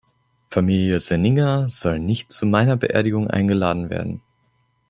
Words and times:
Familie 0.49 0.99
Senninger 0.99 1.67
soll 1.67 1.99
nicht 1.99 2.31
zu 2.31 2.47
meiner 2.47 2.75
Beerdigung 2.75 3.29
eingeladen 3.29 3.91
werden. 3.91 4.23